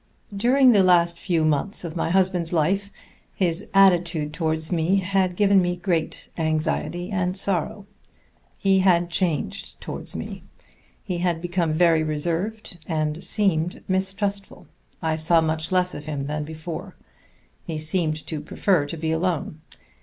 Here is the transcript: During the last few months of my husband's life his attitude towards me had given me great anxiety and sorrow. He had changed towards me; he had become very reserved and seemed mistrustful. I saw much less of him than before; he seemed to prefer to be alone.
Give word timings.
During 0.35 0.71
the 0.71 0.81
last 0.81 1.19
few 1.19 1.45
months 1.45 1.83
of 1.83 1.95
my 1.95 2.09
husband's 2.09 2.51
life 2.51 2.89
his 3.35 3.69
attitude 3.71 4.33
towards 4.33 4.71
me 4.71 4.95
had 4.95 5.35
given 5.35 5.61
me 5.61 5.75
great 5.75 6.27
anxiety 6.39 7.11
and 7.11 7.37
sorrow. 7.37 7.85
He 8.57 8.79
had 8.79 9.11
changed 9.11 9.79
towards 9.79 10.15
me; 10.15 10.41
he 11.03 11.19
had 11.19 11.39
become 11.39 11.71
very 11.73 12.01
reserved 12.01 12.79
and 12.87 13.23
seemed 13.23 13.83
mistrustful. 13.87 14.65
I 15.03 15.17
saw 15.17 15.39
much 15.39 15.71
less 15.71 15.93
of 15.93 16.05
him 16.05 16.25
than 16.25 16.45
before; 16.45 16.95
he 17.63 17.77
seemed 17.77 18.25
to 18.25 18.41
prefer 18.41 18.87
to 18.87 18.97
be 18.97 19.11
alone. 19.11 19.61